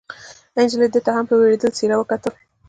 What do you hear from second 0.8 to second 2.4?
ده ته هم په وېرېدلې څېره وکتل.